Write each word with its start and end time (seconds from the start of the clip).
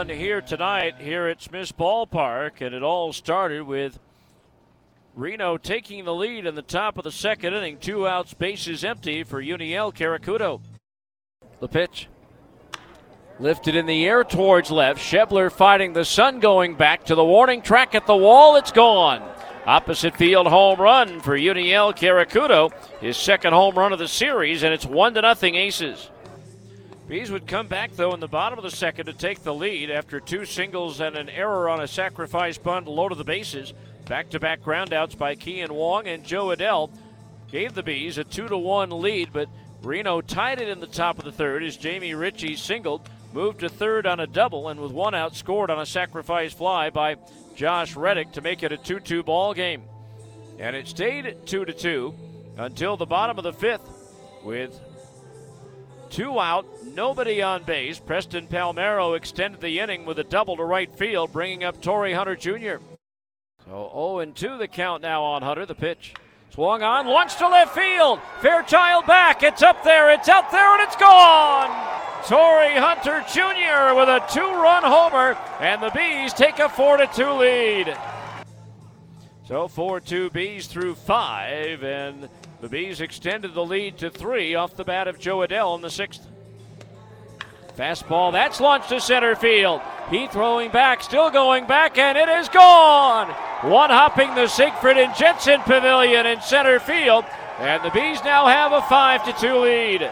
one 0.00 0.08
here 0.08 0.40
tonight 0.40 0.94
here 0.98 1.26
at 1.26 1.42
Smith's 1.42 1.72
Ballpark, 1.72 2.62
and 2.62 2.74
it 2.74 2.82
all 2.82 3.12
started 3.12 3.64
with 3.64 3.98
Reno 5.14 5.58
taking 5.58 6.06
the 6.06 6.14
lead 6.14 6.46
in 6.46 6.54
the 6.54 6.62
top 6.62 6.96
of 6.96 7.04
the 7.04 7.12
second 7.12 7.52
inning. 7.52 7.76
Two 7.76 8.08
outs, 8.08 8.32
bases 8.32 8.82
empty 8.82 9.24
for 9.24 9.42
Juniel 9.42 9.92
Querecuto. 9.92 10.62
The 11.60 11.68
pitch. 11.68 12.08
Lifted 13.38 13.76
in 13.76 13.84
the 13.84 14.06
air 14.06 14.24
towards 14.24 14.70
left. 14.70 15.00
Schebler 15.00 15.52
fighting 15.52 15.92
the 15.92 16.06
sun 16.06 16.40
going 16.40 16.76
back 16.76 17.04
to 17.04 17.14
the 17.14 17.22
warning 17.22 17.60
track 17.60 17.94
at 17.94 18.06
the 18.06 18.16
wall. 18.16 18.56
It's 18.56 18.72
gone. 18.72 19.22
Opposite 19.66 20.16
field 20.16 20.46
home 20.46 20.80
run 20.80 21.20
for 21.20 21.36
Juniel 21.36 21.92
Querecuto. 21.92 22.72
His 23.02 23.18
second 23.18 23.52
home 23.52 23.74
run 23.74 23.92
of 23.92 23.98
the 23.98 24.08
series, 24.08 24.62
and 24.62 24.72
it's 24.72 24.86
one 24.86 25.12
to 25.12 25.20
nothing 25.20 25.56
Aces. 25.56 26.08
Bees 27.10 27.32
would 27.32 27.48
come 27.48 27.66
back 27.66 27.90
though 27.96 28.14
in 28.14 28.20
the 28.20 28.28
bottom 28.28 28.56
of 28.56 28.62
the 28.62 28.70
second 28.70 29.06
to 29.06 29.12
take 29.12 29.42
the 29.42 29.52
lead 29.52 29.90
after 29.90 30.20
two 30.20 30.44
singles 30.44 31.00
and 31.00 31.16
an 31.16 31.28
error 31.28 31.68
on 31.68 31.80
a 31.80 31.88
sacrifice 31.88 32.56
bunt 32.56 32.86
low 32.86 33.08
to 33.08 33.16
the 33.16 33.24
bases. 33.24 33.74
Back-to-back 34.06 34.60
groundouts 34.60 35.18
by 35.18 35.34
Kean 35.34 35.74
Wong 35.74 36.06
and 36.06 36.24
Jo 36.24 36.54
Adell 36.54 36.88
gave 37.50 37.74
the 37.74 37.82
Bees 37.82 38.16
a 38.16 38.22
two 38.22 38.46
to 38.46 38.56
one 38.56 38.90
lead, 38.90 39.32
but 39.32 39.48
Reno 39.82 40.20
tied 40.20 40.60
it 40.60 40.68
in 40.68 40.78
the 40.78 40.86
top 40.86 41.18
of 41.18 41.24
the 41.24 41.32
third 41.32 41.64
as 41.64 41.76
Jamie 41.76 42.14
Ritchie 42.14 42.54
singled, 42.54 43.08
moved 43.32 43.58
to 43.60 43.68
third 43.68 44.06
on 44.06 44.20
a 44.20 44.26
double, 44.28 44.68
and 44.68 44.78
with 44.78 44.92
one 44.92 45.16
out 45.16 45.34
scored 45.34 45.68
on 45.68 45.80
a 45.80 45.86
sacrifice 45.86 46.52
fly 46.52 46.90
by 46.90 47.16
Josh 47.56 47.96
Reddick 47.96 48.30
to 48.32 48.40
make 48.40 48.62
it 48.62 48.70
a 48.70 48.76
2-2 48.76 49.24
ball 49.24 49.52
game. 49.52 49.82
And 50.60 50.76
it 50.76 50.86
stayed 50.86 51.38
2 51.44 51.64
to 51.64 51.72
2 51.72 52.14
until 52.56 52.96
the 52.96 53.04
bottom 53.04 53.36
of 53.36 53.42
the 53.42 53.52
fifth 53.52 53.82
with 54.44 54.80
two 56.10 56.38
out, 56.38 56.66
nobody 56.94 57.40
on 57.40 57.62
base. 57.62 57.98
Preston 57.98 58.46
Palmeiro 58.48 59.16
extended 59.16 59.60
the 59.60 59.78
inning 59.78 60.04
with 60.04 60.18
a 60.18 60.24
double 60.24 60.56
to 60.56 60.64
right 60.64 60.92
field, 60.92 61.32
bringing 61.32 61.64
up 61.64 61.80
Torii 61.80 62.12
Hunter 62.12 62.36
Jr. 62.36 62.82
So 63.64 63.90
0 63.92 64.18
and 64.18 64.34
2 64.34 64.58
the 64.58 64.68
count 64.68 65.02
now 65.02 65.22
on 65.22 65.42
Hunter. 65.42 65.64
The 65.66 65.74
pitch 65.74 66.14
swung 66.50 66.82
on, 66.82 67.06
launched 67.06 67.38
to 67.38 67.48
left 67.48 67.74
field. 67.74 68.20
Fairchild 68.40 69.06
back. 69.06 69.42
It's 69.42 69.62
up 69.62 69.84
there. 69.84 70.10
It's 70.10 70.28
out 70.28 70.50
there, 70.50 70.74
and 70.74 70.82
it's 70.82 70.96
gone. 70.96 71.70
Torii 72.26 72.76
Hunter 72.76 73.24
Jr. 73.32 73.94
with 73.96 74.08
a 74.08 74.24
two-run 74.32 74.82
homer, 74.82 75.38
and 75.60 75.82
the 75.82 75.90
Bees 75.90 76.32
take 76.32 76.58
a 76.58 76.68
4 76.68 76.98
2 77.06 77.30
lead. 77.32 77.96
So 79.50 79.66
4-2 79.66 80.32
Bees 80.32 80.68
through 80.68 80.94
five, 80.94 81.82
and 81.82 82.28
the 82.60 82.68
Bees 82.68 83.00
extended 83.00 83.52
the 83.52 83.64
lead 83.64 83.98
to 83.98 84.08
three 84.08 84.54
off 84.54 84.76
the 84.76 84.84
bat 84.84 85.08
of 85.08 85.18
Jo 85.18 85.38
Adell 85.38 85.74
in 85.74 85.80
the 85.80 85.90
sixth. 85.90 86.24
Fastball, 87.76 88.30
that's 88.30 88.60
launched 88.60 88.90
to 88.90 89.00
center 89.00 89.34
field. 89.34 89.80
He 90.08 90.28
throwing 90.28 90.70
back, 90.70 91.02
still 91.02 91.32
going 91.32 91.66
back, 91.66 91.98
and 91.98 92.16
it 92.16 92.28
is 92.28 92.48
gone. 92.48 93.30
One 93.68 93.90
hopping 93.90 94.36
the 94.36 94.46
Siegfried 94.46 94.98
and 94.98 95.16
Jensen 95.16 95.62
Pavilion 95.62 96.26
in 96.26 96.40
center 96.42 96.78
field, 96.78 97.24
and 97.58 97.82
the 97.82 97.90
Bees 97.90 98.22
now 98.22 98.46
have 98.46 98.70
a 98.70 98.82
5 98.82 99.24
to 99.24 99.32
2 99.32 99.54
lead. 99.56 100.10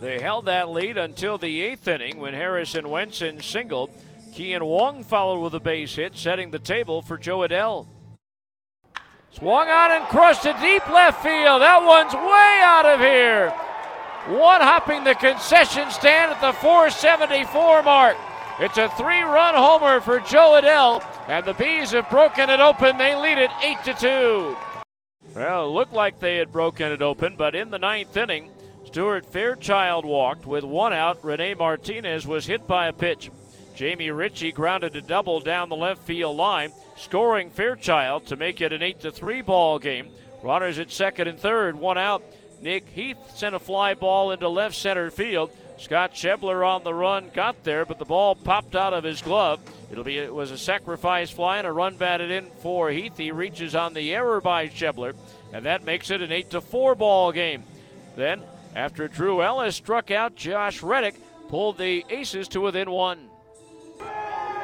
They 0.00 0.18
held 0.18 0.46
that 0.46 0.70
lead 0.70 0.98
until 0.98 1.38
the 1.38 1.62
eighth 1.62 1.86
inning 1.86 2.18
when 2.18 2.34
Harrison 2.34 2.90
Wenson 2.90 3.42
singled. 3.42 3.92
Kean 4.34 4.64
Wong 4.64 5.04
followed 5.04 5.40
with 5.40 5.54
a 5.54 5.60
base 5.60 5.94
hit, 5.94 6.16
setting 6.16 6.50
the 6.50 6.58
table 6.58 7.00
for 7.00 7.16
Jo 7.16 7.46
Adell. 7.46 7.86
Swung 9.32 9.68
on 9.68 9.92
and 9.92 10.04
crushed 10.06 10.42
to 10.42 10.52
deep 10.60 10.86
left 10.88 11.22
field. 11.22 11.62
That 11.62 11.82
one's 11.84 12.14
way 12.14 12.60
out 12.62 12.86
of 12.86 13.00
here. 13.00 13.50
One 14.38 14.60
hopping 14.60 15.04
the 15.04 15.14
concession 15.14 15.90
stand 15.90 16.32
at 16.32 16.40
the 16.40 16.52
474 16.52 17.82
mark. 17.84 18.16
It's 18.58 18.76
a 18.76 18.88
three 18.90 19.22
run 19.22 19.54
homer 19.54 20.00
for 20.00 20.20
Jo 20.20 20.60
Adell, 20.60 21.02
and 21.28 21.46
the 21.46 21.54
Bees 21.54 21.92
have 21.92 22.10
broken 22.10 22.50
it 22.50 22.60
open. 22.60 22.98
They 22.98 23.14
lead 23.14 23.38
it 23.38 23.50
8 23.62 23.78
to 23.84 23.94
2. 23.94 24.56
Well, 25.34 25.66
it 25.66 25.70
looked 25.70 25.92
like 25.92 26.18
they 26.18 26.36
had 26.36 26.52
broken 26.52 26.90
it 26.90 27.00
open, 27.00 27.36
but 27.36 27.54
in 27.54 27.70
the 27.70 27.78
ninth 27.78 28.16
inning, 28.16 28.50
Stuart 28.84 29.24
Fairchild 29.24 30.04
walked 30.04 30.44
with 30.44 30.64
one 30.64 30.92
out. 30.92 31.24
Rene 31.24 31.54
Martinez 31.54 32.26
was 32.26 32.46
hit 32.46 32.66
by 32.66 32.88
a 32.88 32.92
pitch. 32.92 33.30
Jamie 33.74 34.10
Ritchie 34.10 34.52
grounded 34.52 34.96
a 34.96 35.00
double 35.00 35.40
down 35.40 35.68
the 35.68 35.76
left 35.76 36.02
field 36.02 36.36
line, 36.36 36.72
scoring 36.96 37.50
Fairchild 37.50 38.26
to 38.26 38.36
make 38.36 38.60
it 38.60 38.72
an 38.72 38.82
8 38.82 39.00
to 39.00 39.10
3 39.10 39.42
ball 39.42 39.78
game. 39.78 40.08
Runners 40.42 40.78
at 40.78 40.90
second 40.90 41.28
and 41.28 41.38
third, 41.38 41.76
one 41.76 41.98
out. 41.98 42.22
Nick 42.60 42.88
Heath 42.88 43.18
sent 43.34 43.54
a 43.54 43.58
fly 43.58 43.94
ball 43.94 44.32
into 44.32 44.48
left 44.48 44.74
center 44.74 45.10
field. 45.10 45.50
Scott 45.78 46.12
Schebler 46.12 46.66
on 46.66 46.84
the 46.84 46.92
run 46.92 47.30
got 47.32 47.64
there, 47.64 47.86
but 47.86 47.98
the 47.98 48.04
ball 48.04 48.34
popped 48.34 48.76
out 48.76 48.92
of 48.92 49.02
his 49.02 49.22
glove. 49.22 49.60
It'll 49.90 50.04
be 50.04 50.18
it 50.18 50.32
was 50.32 50.50
a 50.50 50.58
sacrifice 50.58 51.30
fly 51.30 51.56
and 51.56 51.66
a 51.66 51.72
run 51.72 51.96
batted 51.96 52.30
in 52.30 52.50
for 52.58 52.90
Heath. 52.90 53.16
He 53.16 53.30
reaches 53.30 53.74
on 53.74 53.94
the 53.94 54.12
error 54.14 54.42
by 54.42 54.68
Schebler, 54.68 55.14
and 55.54 55.64
that 55.64 55.84
makes 55.84 56.10
it 56.10 56.20
an 56.20 56.32
8 56.32 56.50
to 56.50 56.60
4 56.60 56.94
ball 56.94 57.32
game. 57.32 57.62
Then, 58.14 58.42
after 58.76 59.08
Drew 59.08 59.42
Ellis 59.42 59.74
struck 59.74 60.10
out, 60.10 60.36
Josh 60.36 60.82
Reddick 60.82 61.14
pulled 61.48 61.78
the 61.78 62.04
Aces 62.10 62.48
to 62.48 62.60
within 62.60 62.90
one. 62.90 63.29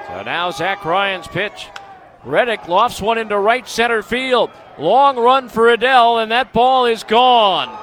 So 0.07 0.23
now 0.23 0.51
Zach 0.51 0.85
Ryan's 0.85 1.27
pitch. 1.27 1.69
Reddick 2.25 2.69
lofts 2.69 3.01
one 3.01 3.19
into 3.19 3.39
right 3.39 3.67
center 3.69 4.03
field. 4.03 4.51
Long 4.79 5.17
run 5.17 5.49
for 5.49 5.75
Adell, 5.75 6.23
and 6.23 6.33
that 6.33 6.53
ball 6.53 6.87
is 6.87 7.03
gone. 7.05 7.77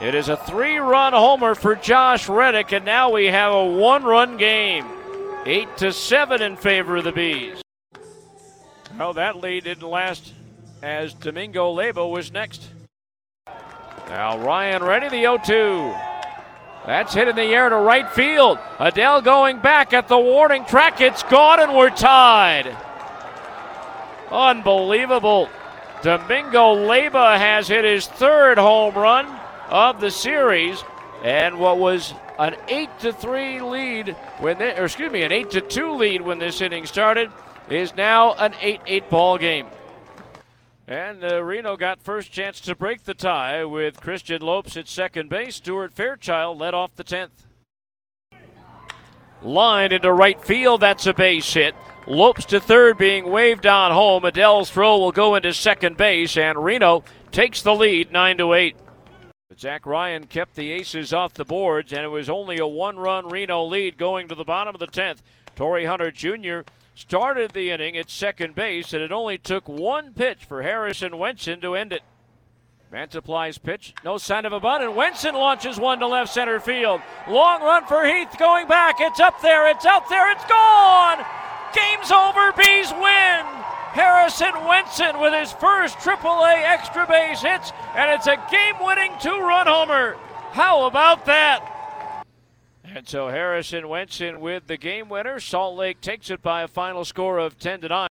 It 0.00 0.14
is 0.14 0.28
a 0.28 0.36
three 0.36 0.78
run 0.78 1.12
homer 1.12 1.54
for 1.54 1.76
Josh 1.76 2.28
Reddick, 2.28 2.72
and 2.72 2.84
now 2.84 3.10
we 3.10 3.26
have 3.26 3.52
a 3.52 3.64
one 3.64 4.02
run 4.02 4.36
game. 4.36 4.86
Eight 5.44 5.76
to 5.78 5.92
seven 5.92 6.42
in 6.42 6.56
favor 6.56 6.96
of 6.96 7.04
the 7.04 7.12
Bees. 7.12 7.62
Well, 8.98 9.12
that 9.14 9.36
lead 9.36 9.64
didn't 9.64 9.88
last 9.88 10.32
as 10.82 11.14
Domingo 11.14 11.74
Leyba 11.74 12.08
was 12.10 12.32
next. 12.32 12.68
Now 14.08 14.38
Ryan 14.38 14.82
ready, 14.82 15.08
the 15.08 15.22
0 15.22 15.38
2. 15.44 16.11
That's 16.86 17.14
hit 17.14 17.28
in 17.28 17.36
the 17.36 17.42
air 17.42 17.68
to 17.68 17.76
right 17.76 18.10
field. 18.10 18.58
Adell 18.78 19.22
going 19.22 19.60
back 19.60 19.92
at 19.92 20.08
the 20.08 20.18
warning 20.18 20.64
track. 20.64 21.00
It's 21.00 21.22
gone, 21.22 21.60
and 21.60 21.74
we're 21.74 21.90
tied. 21.90 22.76
Unbelievable. 24.30 25.48
Domingo 26.02 26.74
Leyba 26.74 27.38
has 27.38 27.68
hit 27.68 27.84
his 27.84 28.08
third 28.08 28.58
home 28.58 28.94
run 28.94 29.26
of 29.68 30.00
the 30.00 30.10
series, 30.10 30.82
and 31.22 31.60
what 31.60 31.78
was 31.78 32.12
an 32.38 32.56
eight 32.66 32.90
to 32.98 33.12
three 33.12 33.60
lead 33.60 34.16
when, 34.40 34.58
they, 34.58 34.76
or 34.76 34.86
excuse 34.86 35.12
me, 35.12 35.22
an 35.22 35.30
eight 35.30 35.50
to 35.52 35.60
two 35.60 35.92
lead 35.92 36.20
when 36.20 36.40
this 36.40 36.60
inning 36.60 36.86
started, 36.86 37.30
is 37.70 37.94
now 37.94 38.34
an 38.34 38.52
eight-eight 38.60 39.08
ball 39.08 39.38
game. 39.38 39.66
And 40.92 41.24
uh, 41.24 41.42
Reno 41.42 41.74
got 41.78 42.02
first 42.02 42.30
chance 42.32 42.60
to 42.60 42.74
break 42.74 43.04
the 43.04 43.14
tie 43.14 43.64
with 43.64 43.98
Christian 43.98 44.42
Lopes 44.42 44.76
at 44.76 44.86
second 44.86 45.30
base. 45.30 45.56
Stuart 45.56 45.94
Fairchild 45.94 46.58
led 46.58 46.74
off 46.74 46.94
the 46.96 47.02
tenth. 47.02 47.46
Line 49.40 49.90
into 49.90 50.12
right 50.12 50.38
field. 50.44 50.82
That's 50.82 51.06
a 51.06 51.14
base 51.14 51.54
hit. 51.54 51.74
Lopes 52.06 52.44
to 52.44 52.60
third 52.60 52.98
being 52.98 53.30
waved 53.30 53.66
on 53.66 53.90
home. 53.90 54.26
Adell's 54.26 54.68
throw 54.68 54.98
will 54.98 55.12
go 55.12 55.34
into 55.34 55.54
second 55.54 55.96
base, 55.96 56.36
and 56.36 56.62
Reno 56.62 57.04
takes 57.30 57.62
the 57.62 57.74
lead 57.74 58.12
9 58.12 58.36
to 58.36 58.52
8. 58.52 58.76
But 59.48 59.60
Zach 59.60 59.86
Ryan 59.86 60.26
kept 60.26 60.56
the 60.56 60.72
Aces 60.72 61.14
off 61.14 61.32
the 61.32 61.46
boards, 61.46 61.94
and 61.94 62.04
it 62.04 62.08
was 62.08 62.28
only 62.28 62.58
a 62.58 62.66
one 62.66 62.98
run 62.98 63.30
Reno 63.30 63.64
lead 63.64 63.96
going 63.96 64.28
to 64.28 64.34
the 64.34 64.44
bottom 64.44 64.74
of 64.74 64.78
the 64.78 64.86
10th. 64.86 65.22
Torii 65.56 65.86
Hunter 65.86 66.10
Jr. 66.10 66.60
started 66.94 67.52
the 67.52 67.70
inning 67.70 67.96
at 67.96 68.10
second 68.10 68.54
base, 68.54 68.92
and 68.92 69.02
it 69.02 69.12
only 69.12 69.38
took 69.38 69.68
one 69.68 70.12
pitch 70.12 70.44
for 70.44 70.62
Harrison 70.62 71.18
Wenson 71.18 71.60
to 71.60 71.74
end 71.74 71.92
it. 71.92 72.02
Mantiply's 72.92 73.56
pitch, 73.56 73.94
no 74.04 74.18
sign 74.18 74.44
of 74.44 74.52
a 74.52 74.60
bunt, 74.60 74.84
and 74.84 74.94
Wenson 74.94 75.34
launches 75.34 75.80
one 75.80 75.98
to 76.00 76.06
left 76.06 76.32
center 76.32 76.60
field. 76.60 77.00
Long 77.26 77.62
run 77.62 77.86
for 77.86 78.04
Heath 78.04 78.36
going 78.38 78.68
back. 78.68 78.96
It's 79.00 79.18
up 79.18 79.40
there, 79.40 79.70
it's 79.70 79.86
out 79.86 80.10
there, 80.10 80.30
it's 80.30 80.44
gone! 80.44 81.24
Game's 81.74 82.10
over, 82.10 82.52
Bees 82.52 82.92
win! 82.92 83.46
Harrison 83.92 84.52
Wenson 84.66 85.20
with 85.20 85.32
his 85.32 85.52
first 85.52 85.98
AAA 85.98 86.62
extra 86.64 87.06
base 87.06 87.40
hits, 87.40 87.72
and 87.94 88.10
it's 88.10 88.26
a 88.26 88.36
game 88.50 88.74
winning 88.80 89.12
two 89.20 89.38
run 89.38 89.66
homer. 89.66 90.16
How 90.52 90.84
about 90.84 91.24
that? 91.26 91.71
And 92.84 93.08
so 93.08 93.28
Harrison 93.28 93.88
Wenson 93.88 94.40
with 94.40 94.66
the 94.66 94.76
game 94.76 95.08
winner. 95.08 95.38
Salt 95.38 95.76
Lake 95.76 96.00
takes 96.00 96.30
it 96.30 96.42
by 96.42 96.62
a 96.62 96.68
final 96.68 97.04
score 97.04 97.38
of 97.38 97.58
10 97.58 97.82
to 97.82 97.88
9. 97.88 97.98